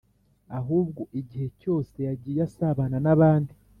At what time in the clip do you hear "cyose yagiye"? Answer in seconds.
1.61-2.39